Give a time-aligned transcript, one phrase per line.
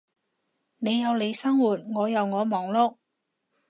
[0.79, 2.97] 你有你生活，我有我忙碌